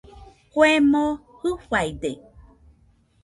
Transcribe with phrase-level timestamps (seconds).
[0.51, 2.11] Kue moo Jɨfaide